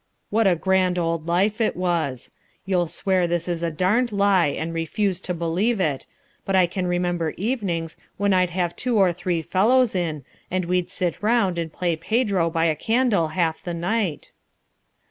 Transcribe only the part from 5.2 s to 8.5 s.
to believe it but I can remember evenings when I'd